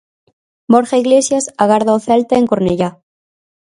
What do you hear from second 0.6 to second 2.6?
Borja Iglesias agarda o Celta en